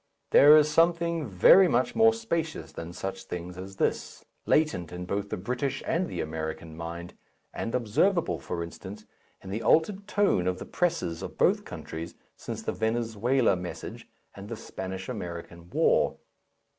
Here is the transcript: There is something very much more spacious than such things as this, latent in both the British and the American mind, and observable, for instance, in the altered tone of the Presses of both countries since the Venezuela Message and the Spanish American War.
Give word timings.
There 0.31 0.57
is 0.57 0.67
something 0.67 1.27
very 1.27 1.67
much 1.67 1.93
more 1.95 2.11
spacious 2.11 2.71
than 2.71 2.91
such 2.91 3.25
things 3.25 3.55
as 3.55 3.75
this, 3.75 4.25
latent 4.47 4.91
in 4.91 5.05
both 5.05 5.29
the 5.29 5.37
British 5.37 5.83
and 5.85 6.07
the 6.07 6.21
American 6.21 6.75
mind, 6.75 7.13
and 7.53 7.75
observable, 7.75 8.39
for 8.39 8.63
instance, 8.63 9.05
in 9.43 9.51
the 9.51 9.61
altered 9.61 10.07
tone 10.07 10.47
of 10.47 10.57
the 10.57 10.65
Presses 10.65 11.21
of 11.21 11.37
both 11.37 11.65
countries 11.65 12.15
since 12.35 12.63
the 12.63 12.73
Venezuela 12.73 13.55
Message 13.55 14.09
and 14.35 14.49
the 14.49 14.57
Spanish 14.57 15.07
American 15.07 15.69
War. 15.69 16.17